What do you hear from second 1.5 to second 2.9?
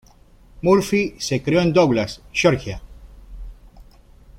en Douglas, Georgia.